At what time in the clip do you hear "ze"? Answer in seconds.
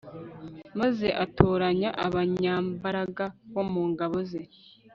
4.29-4.41